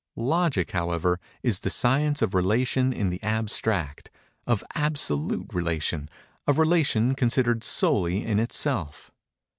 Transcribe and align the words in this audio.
Logic, 0.15 0.71
however, 0.71 1.19
is 1.43 1.59
the 1.59 1.69
science 1.69 2.23
of 2.23 2.33
Relation 2.33 2.91
in 2.91 3.11
the 3.11 3.21
abstract—of 3.21 4.63
absolute 4.73 5.53
Relation—of 5.53 6.57
Relation 6.57 7.13
considered 7.13 7.63
solely 7.63 8.25
in 8.25 8.39
itself. 8.39 9.11